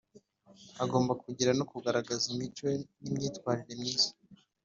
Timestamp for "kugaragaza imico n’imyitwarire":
1.71-3.73